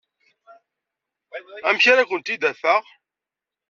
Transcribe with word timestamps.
Amek 1.69 1.85
ara 1.91 2.09
ken-id-afeɣ? 2.09 2.83